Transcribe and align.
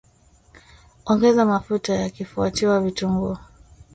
Ongeza 1.05 1.45
mafuta 1.49 1.95
yakifuatiwa 1.95 2.81
vitunguu 2.81 3.37